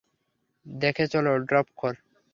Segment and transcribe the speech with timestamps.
[0.65, 1.93] দেখে চলো, ড্রপখোর!